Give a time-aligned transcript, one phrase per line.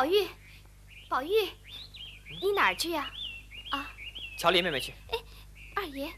[0.00, 0.26] 宝玉，
[1.10, 1.28] 宝玉，
[2.40, 3.10] 你哪儿去呀？
[3.70, 3.92] 啊，
[4.38, 4.94] 瞧林妹妹去。
[5.12, 5.18] 哎，
[5.76, 6.10] 二爷。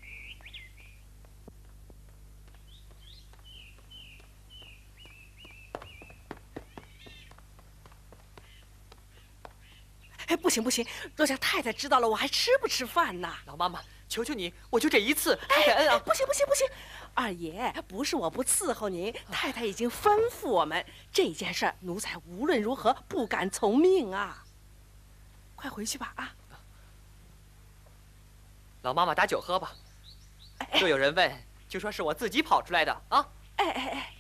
[10.29, 10.87] 哎，不行不行，
[11.17, 13.35] 若家太太知道了，我还吃不吃饭呢？
[13.47, 15.99] 老妈妈，求求你，我就这一次，太太恩啊！
[15.99, 16.65] 不行不行不行，
[17.15, 24.45] 二爷，不是我不伺候您，太太已经吩咐我们，这件事儿奴才无论如何不敢从命啊！
[25.55, 26.35] 快回去吧啊！
[28.83, 29.73] 老妈妈打酒喝吧，
[30.81, 33.29] 若有人问，就说是我自己跑出来的啊！
[33.57, 34.15] 哎哎哎！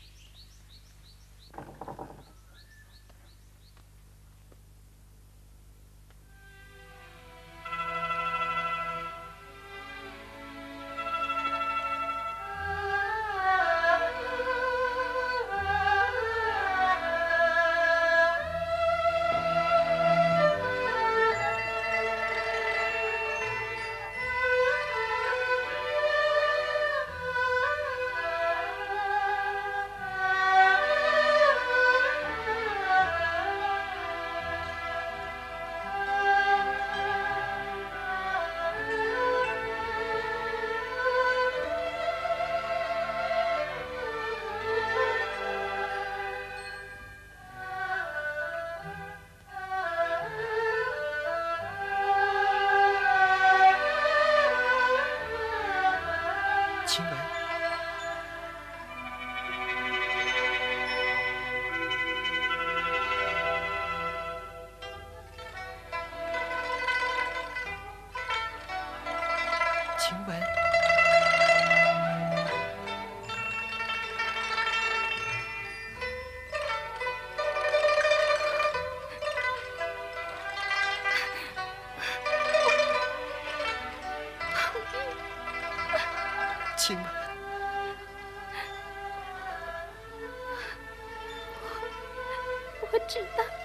[86.82, 87.04] 亲吗？
[92.90, 93.61] 我知道。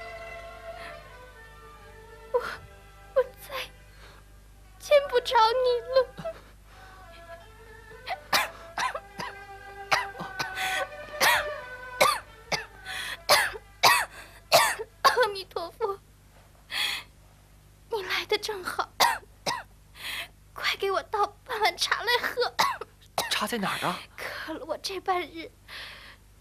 [23.58, 24.00] 在哪儿啊？
[24.16, 25.50] 渴了我这半日，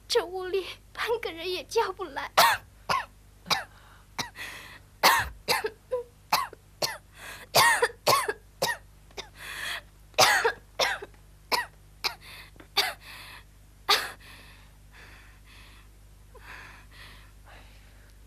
[0.06, 2.30] 这屋里半个人也叫不来。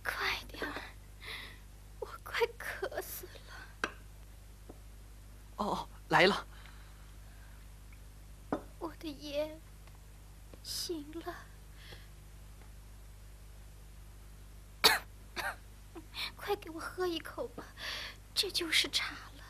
[0.04, 0.16] 快
[0.48, 0.74] 点儿，
[2.00, 3.92] 我快渴死了。
[5.58, 6.48] 哦，来了。
[9.10, 9.60] 爷，
[10.64, 11.36] 醒了，
[16.36, 17.64] 快给我喝一口吧，
[18.34, 19.44] 这就是茶了。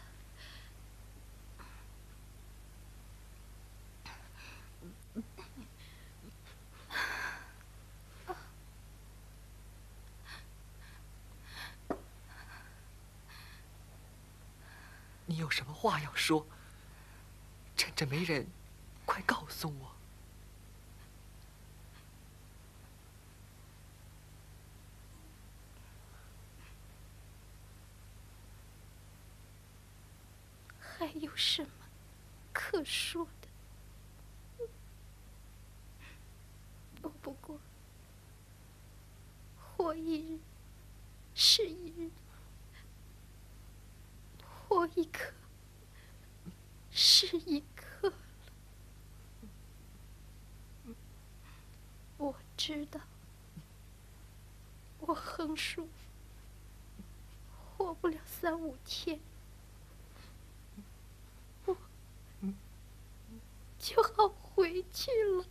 [15.26, 16.46] 你有什么话要说？
[17.78, 18.48] 趁着没人，
[19.10, 19.92] 快告诉我。
[30.80, 31.70] 还有什么
[32.54, 34.68] 可说的？
[37.02, 37.60] 我不过
[39.60, 40.40] 活一日
[41.34, 42.12] 是一日，
[44.46, 45.34] 活一刻
[46.92, 47.64] 是一
[48.02, 48.14] 了。
[52.18, 53.00] 我知道，
[55.00, 55.88] 我横竖
[57.78, 59.18] 活不了三五天。
[61.66, 61.78] 我
[63.80, 65.46] 就好回去了。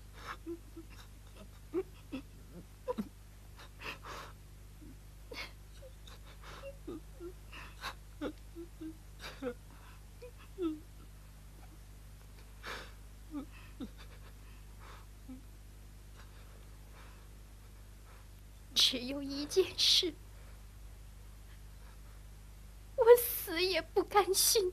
[18.91, 20.15] 只有一件事，
[22.97, 24.73] 我死也不甘心。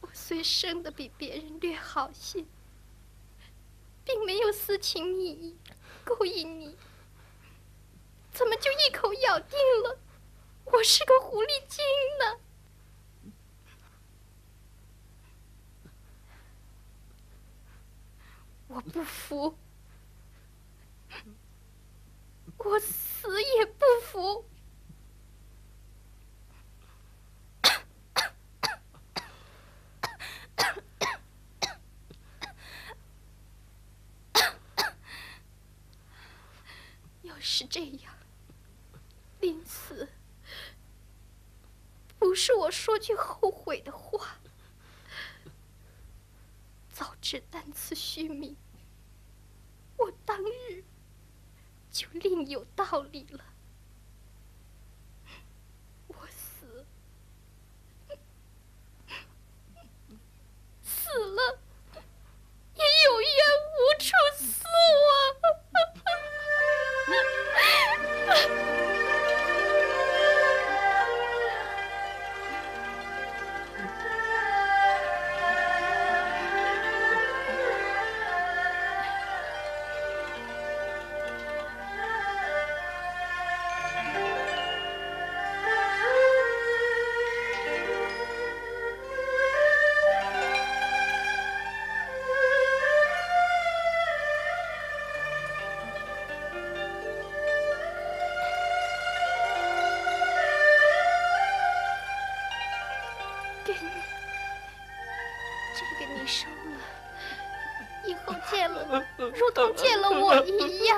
[0.00, 2.46] 我虽生的比别人略好些，
[4.02, 5.58] 并没有私情蜜意
[6.02, 6.74] 勾引你，
[8.32, 9.98] 怎么就一口咬定了
[10.64, 11.84] 我是个狐狸精
[12.18, 12.40] 呢？
[18.68, 19.58] 我不服，
[22.62, 24.44] 我死也不服。
[37.22, 38.14] 要是这样，
[39.40, 40.08] 临死
[42.18, 44.36] 不是我说句后悔的话。
[46.92, 48.54] 早知单此虚名，
[49.96, 50.69] 我当日
[52.12, 53.44] 另有道理了。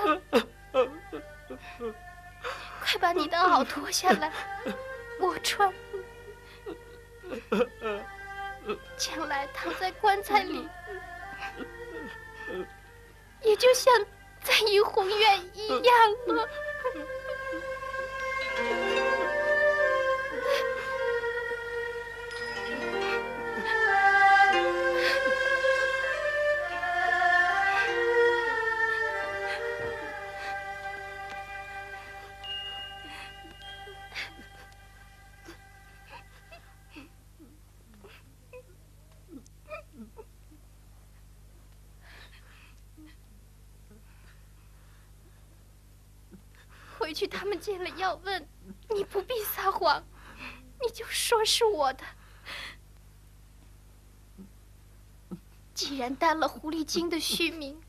[2.80, 4.30] 快把你的袄脱下来，
[50.84, 52.04] 你就说是我的。
[55.74, 57.82] 既然担了狐狸精的虚名，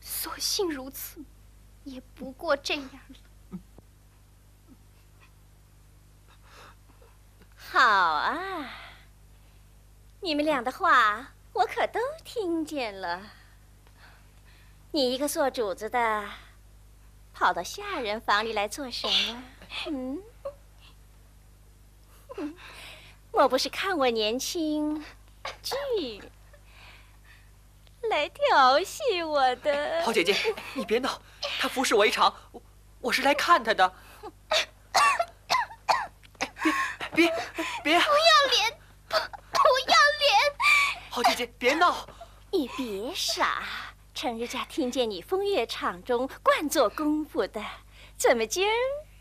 [0.00, 1.22] 索性如此，
[1.84, 3.58] 也不过这样了。
[7.56, 8.70] 好啊，
[10.20, 13.30] 你们俩的话我可都听见了。
[14.92, 16.28] 你一个做主子的，
[17.32, 19.42] 跑到下人房里来做什么？
[19.86, 20.20] 嗯，
[23.32, 25.04] 莫不是看我年轻，
[25.62, 26.22] 剧
[28.08, 30.02] 来调戏我的？
[30.04, 30.34] 好姐姐，
[30.74, 31.20] 你别闹，
[31.60, 32.62] 他服侍我一场，我
[33.00, 33.92] 我是来看他的。
[37.12, 37.32] 别别
[37.82, 37.98] 别！
[38.00, 38.78] 不要脸！
[39.08, 40.30] 不不要脸！
[41.10, 42.08] 好姐姐，别闹！
[42.50, 43.64] 你别傻，
[44.14, 47.62] 成日家听见你风月场中惯做功夫的，
[48.16, 48.72] 怎么今儿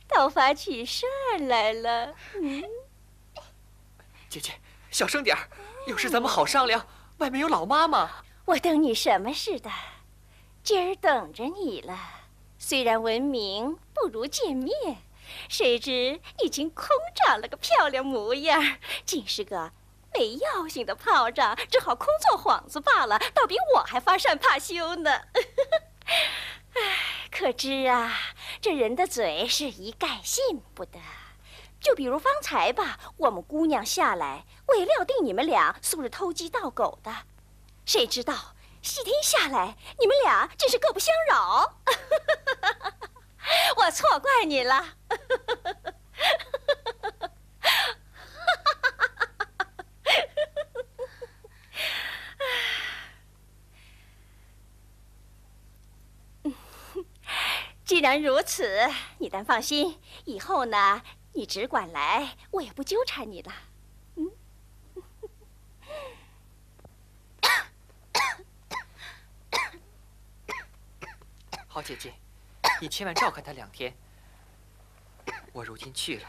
[0.08, 2.14] 倒发起事儿来了？
[2.42, 2.64] 嗯，
[4.30, 4.54] 姐姐，
[4.92, 5.50] 小声点儿，
[5.88, 6.86] 有事咱们好商量。
[7.18, 8.10] 外面有老妈妈。
[8.46, 9.72] 我等你什么似的，
[10.64, 11.98] 今儿等着你了。
[12.60, 14.74] 虽然闻名不如见面，
[15.50, 19.72] 谁知已经空长了个漂亮模样，竟是个
[20.14, 25.12] 没药性的炮仗，只好空做幌子罢了，倒比我还发善怕羞呢。
[26.76, 26.82] 唉，
[27.32, 28.16] 可知啊，
[28.62, 31.00] 这人的嘴是一概信不得。
[31.80, 37.12] 就比如方才吧，我们姑娘下来，我也料定你们俩素日偷鸡盗狗的，
[37.86, 41.76] 谁知道细听下来，你们俩真是各不相扰。
[43.78, 44.86] 我错怪你了。
[57.86, 61.02] 既然如此，你但放心，以后呢，
[61.40, 63.54] 你只管来，我也不纠缠你了。
[71.66, 72.14] 好姐姐，
[72.82, 73.96] 你千万照看他两天。
[75.54, 76.28] 我如今去了。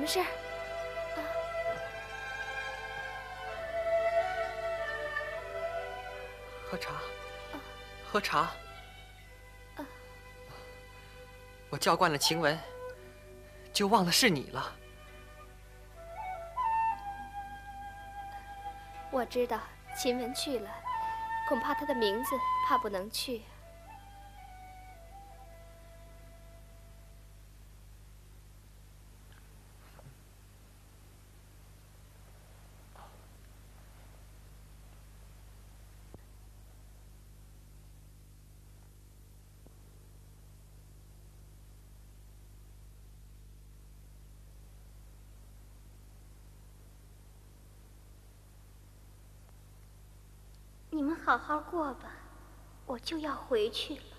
[0.00, 0.26] 么事儿？
[6.70, 6.92] 喝茶，
[8.10, 8.50] 喝茶。
[11.68, 12.58] 我叫惯了晴雯，
[13.72, 14.76] 就忘了是你了。
[19.10, 19.60] 我知道
[19.96, 20.70] 晴雯去了，
[21.48, 23.42] 恐怕她的名字怕不能去。
[51.30, 52.10] 好好过吧，
[52.86, 54.09] 我就要回去了。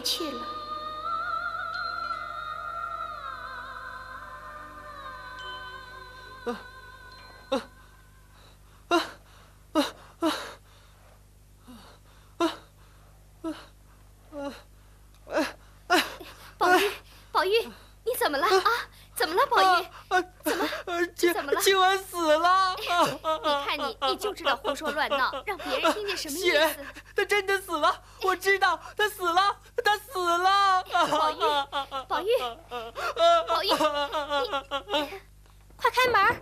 [0.00, 0.40] 回去了。
[16.56, 16.90] 宝玉，
[17.30, 17.50] 宝玉，
[18.04, 18.70] 你怎么了啊？
[19.14, 19.86] 怎么了，宝玉？
[20.42, 20.66] 怎么？
[21.16, 22.74] 晴怎么了晴雯死了！
[22.78, 22.86] 你
[23.66, 30.82] 看你，你就知道胡说乱闹，让别人听见什么意思？，她真的死了，我知道，她死了，她死了。
[31.08, 31.40] 宝玉，
[32.08, 32.28] 宝玉，
[33.46, 33.68] 宝玉，
[35.76, 36.36] 快开门儿！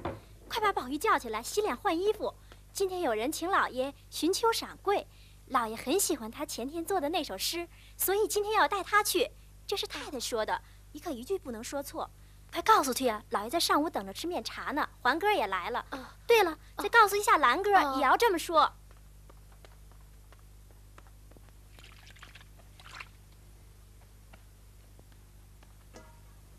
[0.48, 2.34] 快把宝玉叫起来，洗脸换衣服。
[2.72, 5.06] 今天有人请老爷寻秋赏桂，
[5.46, 9.30] 老爷很喜欢他前天做的那首诗，所以今天要带他去。
[9.64, 12.10] 这是太太说的，你可一句不能说错。
[12.50, 13.22] 快告诉去啊！
[13.30, 15.86] 老爷在上午等着吃面茶呢，环哥也来了。
[15.90, 18.72] 啊对了，再告诉一下兰哥，哦也要这么说。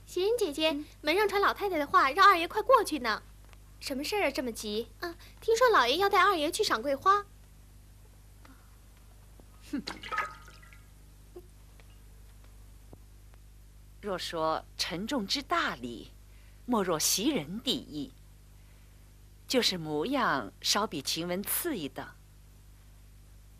[0.05, 0.71] 袭人姐姐，
[1.01, 3.21] 门上传老太太的话，让二爷快过去呢。
[3.79, 4.31] 什么事儿啊？
[4.31, 4.89] 这么急？
[4.99, 7.25] 啊，听说老爷要带二爷去赏桂花。
[9.71, 9.81] 哼
[14.01, 16.11] 若说沉重之大礼，
[16.65, 18.11] 莫若袭人第一。
[19.47, 22.07] 就是模样稍比晴雯次一等，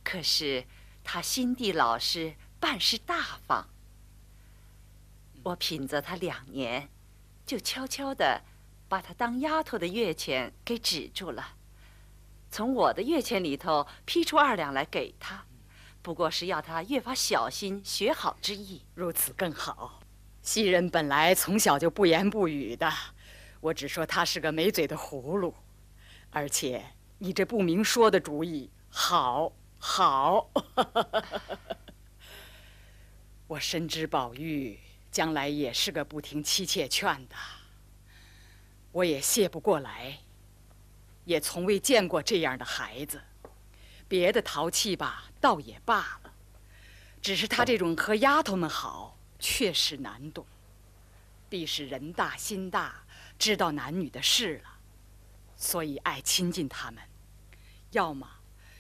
[0.04, 0.68] 可是
[1.04, 3.68] 她心地老实，办事大方。
[5.42, 6.90] 我品责她两年，
[7.44, 8.44] 就悄悄的
[8.90, 11.56] 把她当丫头的月钱给止住了，
[12.50, 15.46] 从我的月钱里头批出二两来给她，
[16.02, 18.82] 不过是要她越发小心学好之意。
[18.96, 20.02] 如此更好。
[20.42, 22.92] 袭人本来从小就不言不语的，
[23.62, 25.54] 我只说她是个没嘴的葫芦，
[26.32, 26.84] 而且
[27.20, 30.50] 你这不明说的主意好，好。
[33.46, 34.80] 我深知宝玉
[35.12, 37.36] 将来也是个不听妻妾劝的，
[38.92, 40.18] 我也谢不过来，
[41.26, 43.22] 也从未见过这样的孩子。
[44.08, 46.34] 别的淘气吧，倒也罢了，
[47.22, 50.44] 只是他这种和丫头们好，确实难懂。
[51.48, 53.04] 必是人大心大，
[53.38, 54.70] 知道男女的事了，
[55.56, 57.04] 所以爱亲近他们；
[57.92, 58.28] 要么，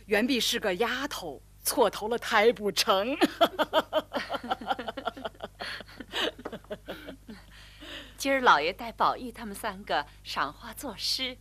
[0.07, 3.15] 原必是个丫头错投了胎不成。
[8.19, 11.37] 今儿老爷带宝玉他们三个赏花作诗，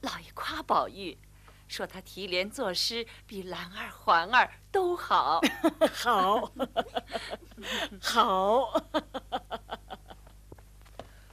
[0.00, 1.18] 老爷夸宝玉。
[1.66, 5.40] 说他提联作诗比兰儿、环儿都好，
[5.92, 6.52] 好，
[8.00, 8.80] 好。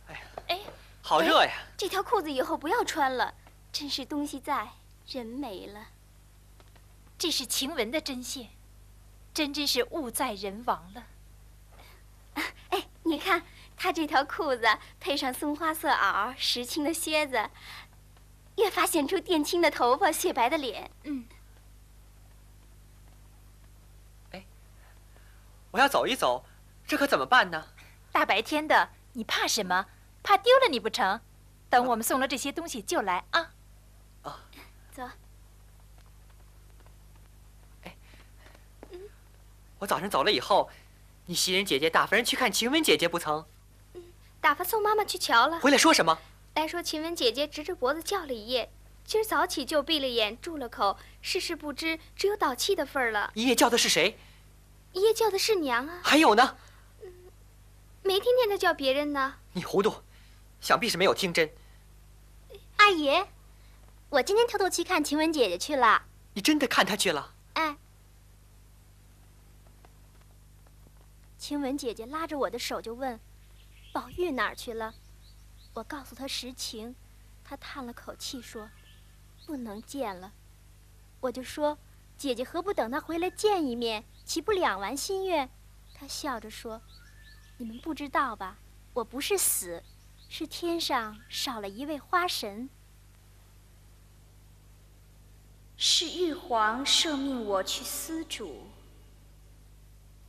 [0.08, 0.60] 哎呀，哎，
[1.04, 1.54] 好热呀！
[1.78, 3.36] 这条裤子以后不要穿了，
[3.72, 4.68] 真是东西在，
[5.06, 5.90] 人没了。
[7.20, 8.50] 这是晴雯的针线，
[9.32, 11.04] 真真是物在人亡了。
[12.70, 13.44] 哎，你看
[13.84, 14.66] 她这条裤子
[14.98, 17.50] 配上松花色袄、石青的靴子。
[18.56, 20.90] 越发显出靛青的头发、雪白的脸。
[21.04, 21.25] 嗯。
[24.32, 24.46] 哎，
[25.72, 26.46] 我要走一走，
[26.88, 27.68] 这可怎么办呢？
[28.13, 29.88] 大白天的，你怕什么？
[30.24, 31.20] 怕丢了你不成？
[31.70, 33.52] 等我们送了这些东西就来啊。
[34.22, 34.46] 啊。
[34.94, 35.10] 走。
[37.84, 37.94] 哎。
[39.80, 40.70] 我早上走了以后，
[41.25, 43.46] 你袭人姐姐打发人去看晴雯姐姐不曾？
[44.44, 45.58] 打发宋妈妈去瞧了。
[45.62, 46.20] 回来说什么？
[46.56, 48.70] 来说，晴雯姐姐直着脖子叫了一夜，
[49.06, 53.32] 今儿早起就闭了眼，住了口，事事不知，只有倒气的份儿了。
[53.36, 54.20] 一夜叫的是谁？
[54.92, 56.01] 一夜叫的是娘啊。
[56.03, 56.58] 还有呢？
[58.03, 59.36] 没听见他叫别人呢。
[59.53, 60.03] 你糊涂，
[60.60, 61.50] 想必是没有听真。
[62.75, 63.25] 二爷，
[64.10, 66.03] 我今天偷偷去看晴雯姐姐去了。
[66.34, 67.34] 你真的看她去了？
[67.53, 67.77] 哎。
[71.38, 73.18] 晴雯姐姐拉着我的手就问
[73.94, 74.94] ：“宝玉哪儿去了？”
[75.74, 76.94] 我告诉他实情，
[77.44, 78.70] 他叹了口气说
[79.48, 80.34] ：“不能见了。”
[81.22, 81.77] 我就说
[82.18, 85.50] ：“姐姐何不等他回来见一面，岂不两完心愿？”
[85.96, 86.82] 他笑着说
[87.58, 88.58] ：“你们不知道吧？
[88.94, 89.82] 我不是死，
[90.29, 92.70] 是天上少了一位花神。
[95.75, 98.68] 是玉皇赦命我去司主，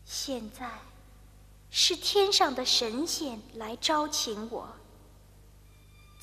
[0.05, 0.71] 现在
[1.77, 4.73] 是天上的神仙来招请我。”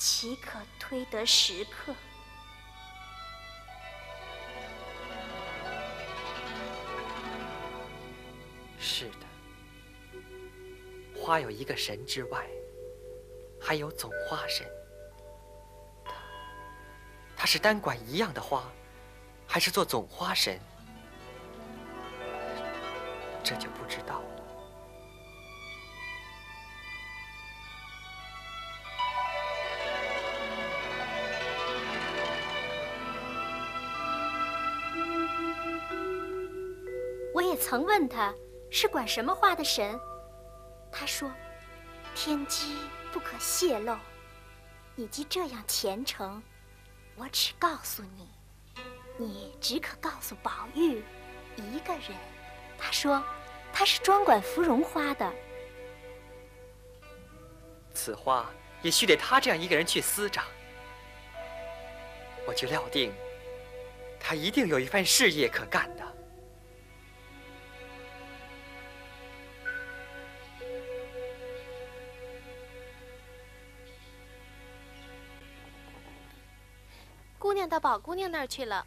[0.00, 1.94] 岂可推得时刻？
[8.80, 10.20] 是的，
[11.14, 12.48] 花有一个神之外，
[13.60, 14.66] 还有总花神。
[16.02, 16.14] 他，
[17.36, 18.64] 他是单管一样的花，
[19.46, 20.58] 还是做总花神？
[23.44, 24.41] 这就不知道了。
[37.62, 38.34] 曾问他
[38.72, 39.98] 是管什么花的神，
[40.90, 41.30] 他说
[42.12, 42.76] ：“天机
[43.12, 43.96] 不可泄露。
[44.96, 46.42] 你既这样虔诚，
[47.14, 48.28] 我只告诉你，
[49.16, 51.04] 你只可告诉宝玉
[51.56, 52.18] 一个人。
[52.76, 53.22] 他说
[53.72, 55.32] 他是专管芙蓉花的。
[57.94, 58.50] 此花
[58.82, 60.44] 也须得他这样一个人去司掌。
[62.44, 63.12] 我就料定，
[64.18, 66.02] 他一定有一番事业可干的。”
[77.72, 78.86] 到宝姑娘那儿去了。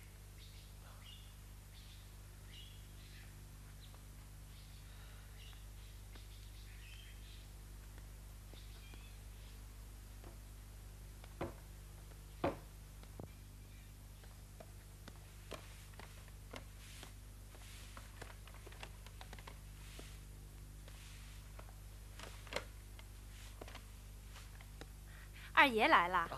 [25.56, 26.35] 二爷来了。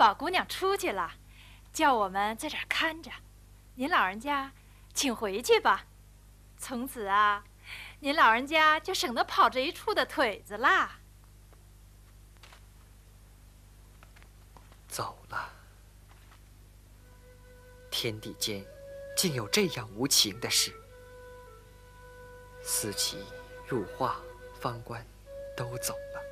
[0.00, 1.12] 宝姑娘出去了，
[1.74, 3.10] 叫我们在这儿看着。
[3.74, 4.50] 您老人家，
[4.94, 5.84] 请回去吧。
[6.56, 7.44] 从此啊，
[7.98, 11.00] 您老人家就省得跑这一处的腿子啦。
[14.88, 15.52] 走了，
[17.90, 18.64] 天地间
[19.14, 20.74] 竟有这样无情的事。
[22.62, 23.22] 四齐、
[23.68, 24.18] 入画、
[24.58, 25.06] 方官
[25.54, 26.22] 都走了，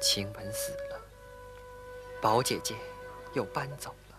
[0.00, 1.01] 晴雯死了，
[2.22, 2.76] 宝姐姐
[3.32, 4.16] 又搬走了，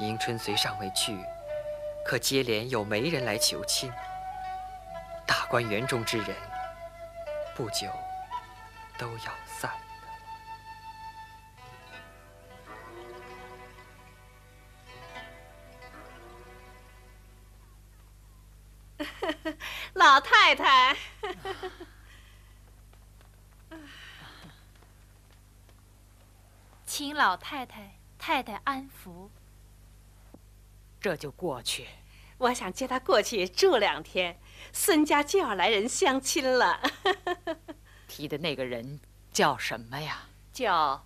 [0.00, 1.16] 迎春虽尚未去，
[2.04, 3.92] 可接连有媒人来求亲，
[5.24, 6.34] 大观园中之人
[7.54, 7.86] 不久
[8.98, 9.78] 都要散了。
[19.94, 20.96] 老太太，
[26.96, 29.28] 请老太太太太安抚。
[31.00, 31.88] 这就过去。
[32.38, 34.38] 我想接他过去住两天，
[34.72, 36.80] 孙家就要来人相亲了。
[38.06, 39.00] 提的那个人
[39.32, 40.28] 叫什么呀？
[40.52, 41.04] 叫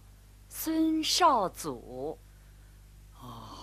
[0.51, 2.19] 孙少祖。
[3.19, 3.57] 哦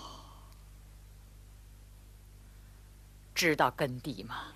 [3.36, 4.52] 知道根底吗？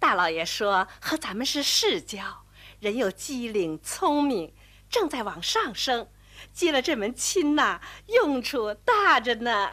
[0.00, 2.44] 大老爷说和咱们是世交，
[2.80, 4.52] 人又机灵聪明，
[4.90, 6.08] 正在往上升，
[6.52, 9.70] 接了这门亲呐，用处大着呢。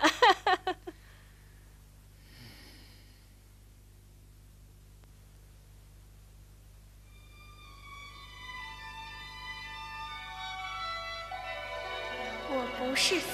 [12.52, 13.28] 我不是死，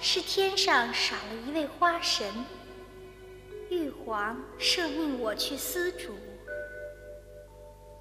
[0.00, 2.26] 是天上少了一位花神。
[3.70, 6.18] 玉皇赦命我去司主，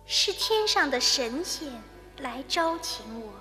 [0.06, 1.72] 是天上的神仙
[2.22, 3.32] 来招请我。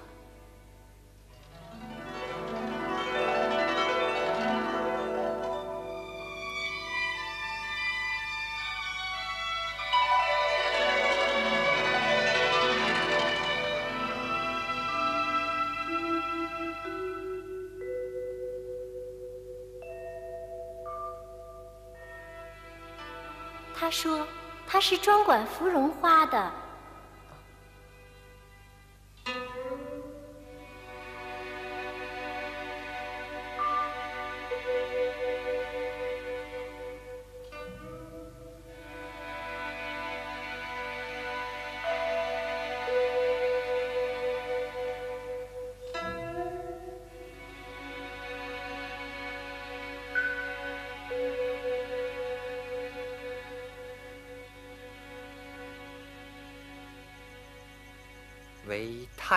[23.75, 24.27] 他说
[24.67, 26.70] 他是专管芙蓉花的。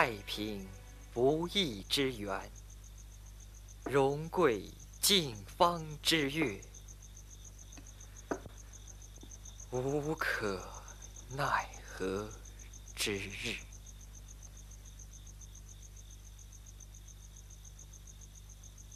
[0.04, 0.68] 太平
[1.14, 2.52] 不义之源，
[3.86, 6.62] 荣贵静芳之月，
[9.72, 10.62] 无可
[11.30, 12.30] 奈何
[12.94, 13.56] 之日。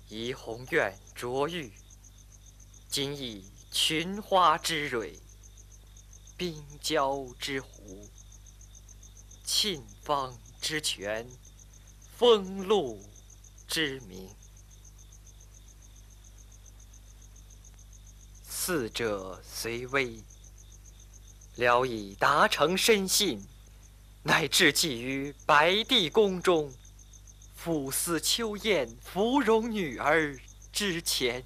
[0.10, 1.72] 怡红院卓玉，
[2.89, 5.17] 今以群花之蕊，
[6.36, 8.10] 冰娇之狐。
[9.46, 11.28] 沁芳之泉，
[12.17, 13.02] 风露
[13.67, 14.30] 之名，
[18.43, 20.22] 四者虽微，
[21.56, 23.46] 聊以达成深信，
[24.24, 26.74] 乃至寄于白帝宫中，
[27.58, 30.38] 抚思秋燕芙蓉女儿
[30.72, 31.46] 之前。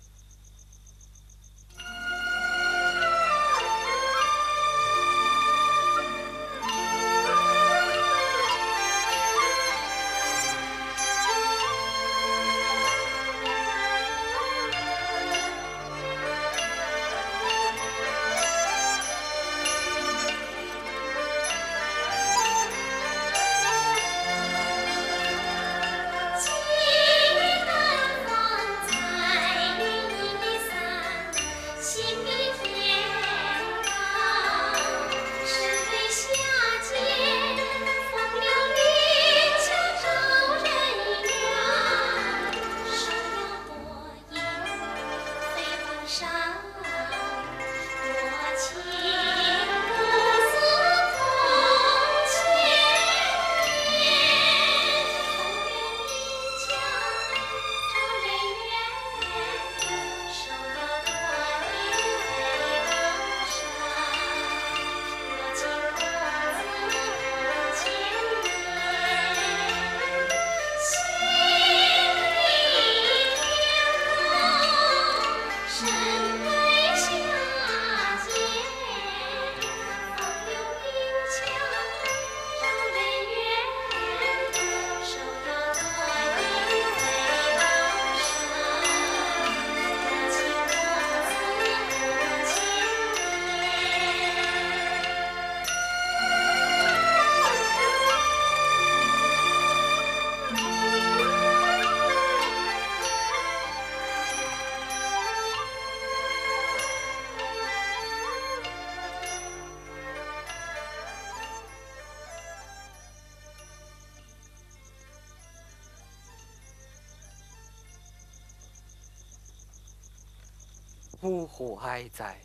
[121.21, 122.41] 呜呼哀哉，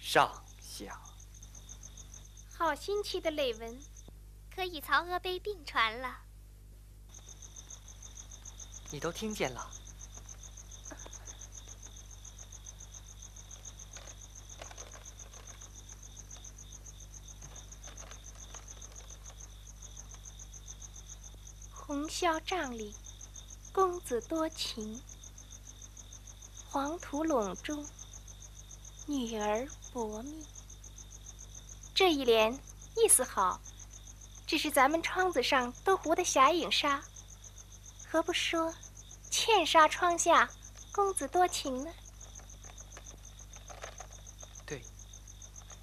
[0.00, 0.98] 上下。
[2.56, 3.78] 好新奇的雷文，
[4.54, 6.20] 可以曹娥碑并传了。
[8.90, 9.70] 你都听见了？
[21.72, 22.94] 红绡帐里，
[23.70, 24.98] 公子多情；
[26.70, 27.86] 黄土陇中，
[29.06, 30.44] 女儿薄命。
[31.94, 32.52] 这一联
[32.96, 33.60] 意思好，
[34.46, 37.02] 只是咱们窗子上都糊的霞影纱，
[38.08, 38.74] 何不说
[39.30, 40.50] “茜纱窗下，
[40.90, 41.92] 公子多情”呢？
[44.66, 44.82] 对，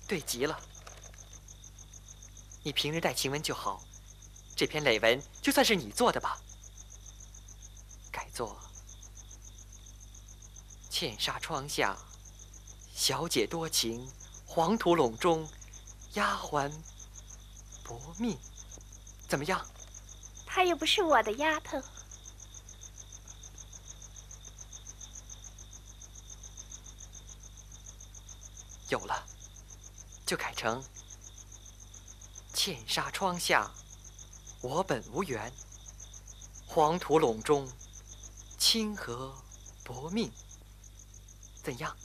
[0.07, 0.59] 对极了。
[2.63, 3.83] 你平日带晴雯就好。
[4.55, 6.39] 这篇累文就算是你做的吧，
[8.11, 8.59] 改作
[10.89, 11.97] “茜纱窗下，
[13.03, 14.07] 小姐多情；
[14.45, 15.49] 黄土陇中，
[16.13, 16.71] 丫鬟
[17.83, 18.37] 薄命”，
[19.27, 19.65] 怎么样？
[20.45, 21.81] 她又不是我的丫头。
[28.89, 29.25] 有了，
[30.23, 30.83] 就改成
[32.53, 33.71] “茜纱窗下”。
[34.61, 35.51] 我本无缘，
[36.67, 37.67] 黄土陇中，
[38.59, 39.35] 清河
[39.83, 40.31] 薄命，
[41.63, 41.97] 怎样？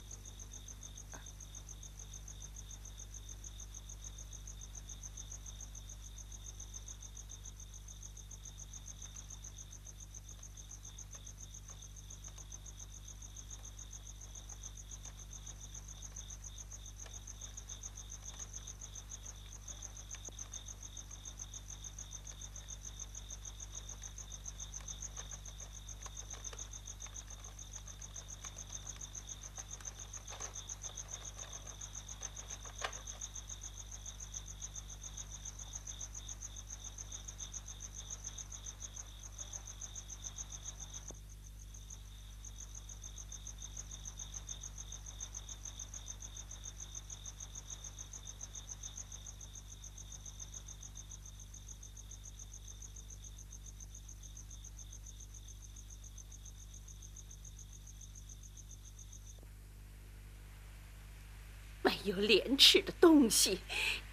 [62.06, 63.60] 有廉耻的东西，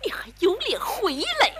[0.04, 1.54] 你还有脸回来？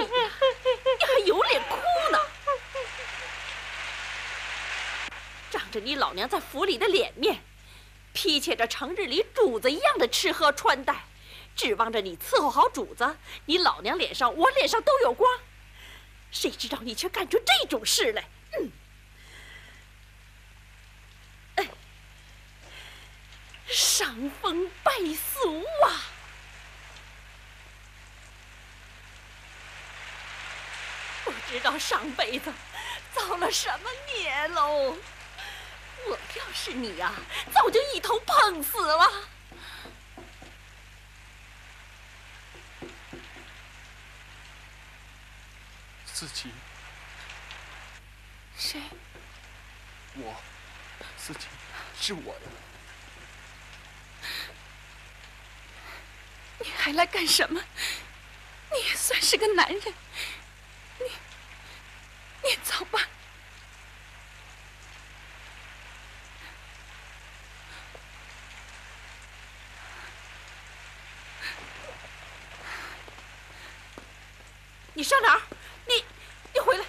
[0.00, 0.06] 你
[0.98, 1.76] 你还有脸哭
[2.10, 2.18] 呢？
[5.50, 7.42] 仗着你老娘在府里的脸面，
[8.14, 11.04] 披切着成日里主子一样的吃喝穿戴，
[11.54, 15.30] 指望着你伺候好主子，你老娘脸上我脸上都有光。
[16.30, 18.24] 谁知道你却干出这种事来？
[18.58, 18.70] 嗯。
[23.68, 25.86] 伤风败俗啊！
[31.24, 32.50] 不知道上辈子
[33.14, 34.96] 造了什么孽喽！
[36.06, 37.12] 我要是你呀，
[37.52, 39.12] 早就一头碰死了。
[46.06, 46.50] 自己，
[48.56, 48.80] 谁？
[50.14, 50.34] 我，
[51.18, 51.48] 自己，
[52.00, 52.40] 是我呀。
[56.60, 57.62] 你还来干什么？
[58.70, 59.94] 你也算是个男人，你，
[62.44, 63.00] 你走吧。
[74.94, 75.42] 你上哪儿？
[75.86, 76.04] 你，
[76.52, 76.84] 你回来。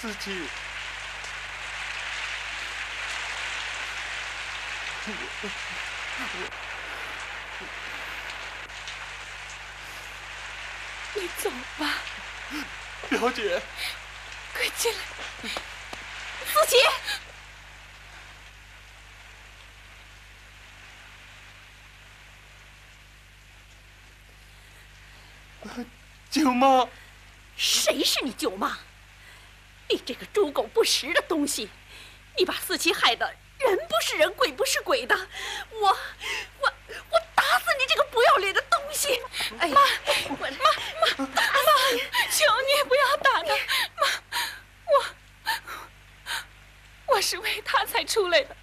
[0.00, 0.48] 司机。
[11.14, 11.94] 你走吧，
[13.08, 13.60] 表姐。
[14.54, 15.50] 快进来，
[16.46, 16.76] 思琪。
[26.30, 26.86] 舅妈。
[27.56, 28.78] 谁是你舅妈？
[29.88, 31.70] 你这个猪狗不食的东西！
[32.36, 33.26] 你把思琪害得
[33.58, 35.16] 人不是人，鬼不是鬼的，
[35.70, 36.72] 我，我，
[37.10, 39.20] 我打死你这个不要脸的东西！
[39.58, 39.80] 哎，妈，
[40.28, 41.28] 妈，妈，妈，
[42.30, 43.54] 求你不要打他，
[43.96, 44.08] 妈，
[44.86, 45.04] 我，
[47.14, 48.56] 我是为他才出来的，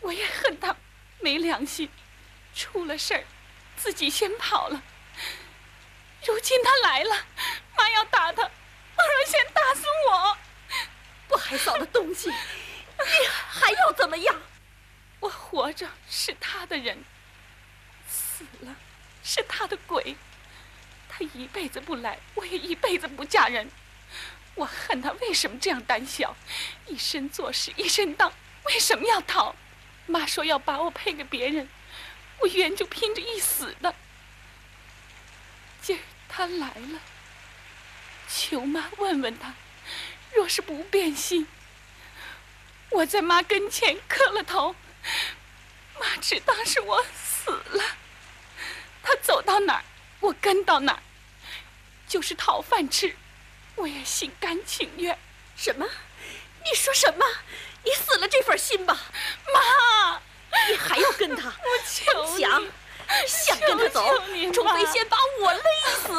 [0.00, 0.74] 我也恨他
[1.20, 1.90] 没良心，
[2.54, 3.24] 出了事儿，
[3.76, 4.82] 自己先跑了。
[6.24, 7.16] 如今他来了，
[7.76, 10.38] 妈要打他，妈要先打死我！
[11.28, 14.34] 不害臊的东西，你还要怎么样？
[15.20, 17.02] 我活着是他的人，
[18.08, 18.76] 死了
[19.26, 20.16] 是他的鬼。
[21.08, 23.68] 他一辈子不来，我也一辈子不嫁人。
[24.54, 26.36] 我恨他为什么这样胆小，
[26.86, 28.32] 一身做事一身当，
[28.64, 29.54] 为什么要逃？
[30.06, 31.68] 妈说要把我配给别人，
[32.40, 33.94] 我原就拼着一死的。
[35.82, 37.00] 今儿他来了，
[38.28, 39.54] 求妈问问他，
[40.34, 41.46] 若是不变心，
[42.90, 44.76] 我在妈跟前磕了头，
[45.98, 47.84] 妈只当是我死了。
[49.06, 49.84] 他走到哪儿，
[50.18, 50.98] 我跟到哪儿，
[52.08, 53.14] 就是讨饭吃，
[53.76, 55.16] 我也心甘情愿。
[55.56, 55.86] 什么？
[56.64, 57.24] 你说什么？
[57.84, 58.98] 你死了这份心吧，
[59.54, 60.20] 妈！
[60.68, 61.46] 你还要跟他？
[61.62, 62.66] 我求想，
[63.28, 64.04] 想跟他走，
[64.52, 65.62] 除非先把我勒
[66.02, 66.12] 死。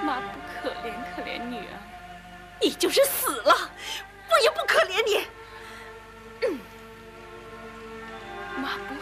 [0.00, 1.74] 妈不可怜可怜女儿，
[2.60, 3.72] 你就是死了，
[4.30, 5.26] 我也不可怜你。
[8.66, 9.00] 妈不后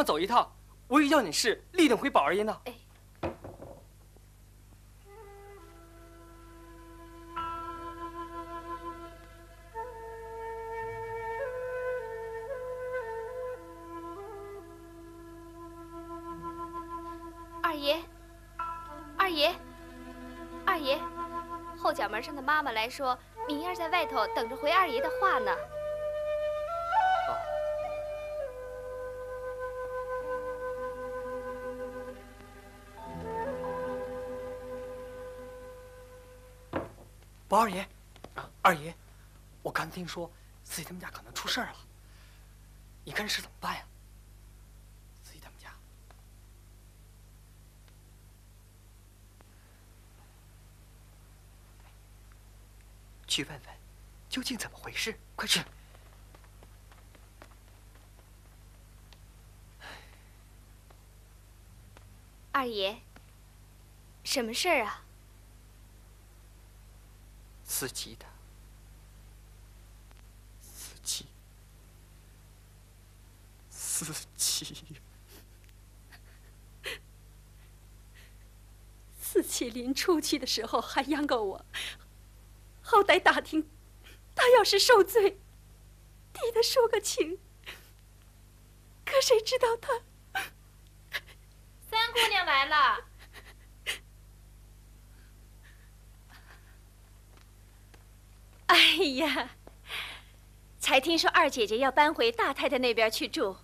[0.00, 0.50] 烦妈妈走一趟，
[0.88, 2.56] 我有要紧事，立等回宝二爷呢。
[17.62, 18.02] 二爷，
[19.18, 19.54] 二爷，
[20.64, 20.98] 二爷，
[21.76, 25.54] 后脚门上的妈妈来说，明儿在外头等着回二爷的话呢。
[37.50, 37.84] 宝二爷，
[38.62, 38.94] 二爷，
[39.60, 40.30] 我刚听说
[40.62, 41.76] 四姨他们家可能出事儿了，
[43.04, 43.84] 你看这事怎么办呀？
[45.24, 45.74] 四姨他们家，
[53.26, 53.76] 去问问
[54.28, 55.60] 究竟怎么回事，快去！
[62.52, 63.02] 二爷，
[64.22, 65.02] 什么事儿啊？
[67.80, 68.26] 四季的，
[70.60, 71.26] 自己，
[73.70, 74.04] 自
[74.36, 75.00] 己，
[79.18, 81.64] 四七临出去的时候还央告我，
[82.82, 83.66] 好歹打听，
[84.34, 85.40] 他要是受罪，
[86.34, 87.38] 替他说个情。
[89.06, 90.02] 可谁知道他
[91.90, 93.06] 三姑娘来了。
[98.72, 98.76] 哎
[99.16, 99.50] 呀，
[100.78, 103.56] 才听说二姐姐要搬回大太太那边去住，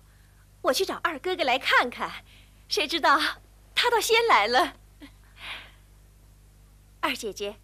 [0.63, 2.25] 我去找二哥哥来看看，
[2.67, 3.17] 谁知道
[3.73, 4.75] 他倒先来了。
[6.99, 7.55] 二姐姐，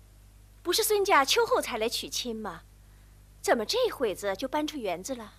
[0.62, 2.62] 不是孙家秋后才来娶亲吗？
[3.42, 5.34] 怎么这会子就搬出园子了？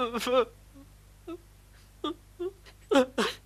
[0.00, 0.48] Uh,